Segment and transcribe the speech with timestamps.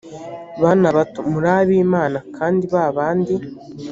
[0.61, 3.35] bana bato muri ab imana kandi ba bandi